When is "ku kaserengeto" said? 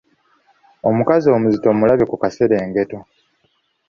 2.07-2.99